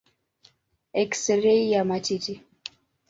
Eksirei 1.01 1.69
ya 1.71 1.81
matiti. 1.89 2.35